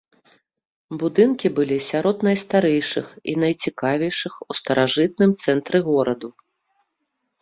[1.03, 6.29] Будынкі былі сярод найстарэйшых і найцікавейшых у старажытным цэнтры гораду.